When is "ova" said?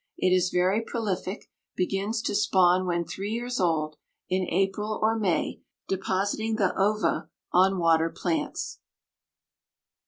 6.75-7.29